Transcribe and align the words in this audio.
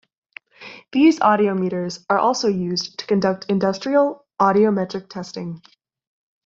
These 0.93 1.19
audiometers 1.19 2.03
are 2.09 2.17
also 2.17 2.47
used 2.47 2.97
to 2.97 3.05
conduct 3.05 3.45
industrial 3.49 4.25
audiometric 4.39 5.09
testing. 5.11 5.61